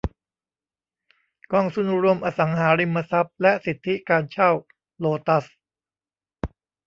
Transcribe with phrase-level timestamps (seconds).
[1.53, 4.49] กองทุนรวมอสังหาริมทรัพย์และสิทธิการเช่า
[4.99, 5.57] โลตัสส์